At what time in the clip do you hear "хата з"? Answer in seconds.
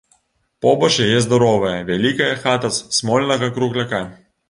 2.47-3.01